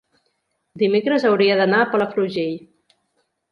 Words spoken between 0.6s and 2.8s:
dimecres hauria d'anar a Palafrugell.